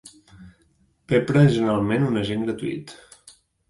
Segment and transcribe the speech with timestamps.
[1.13, 3.01] Peprah és generalment un agent gratuït.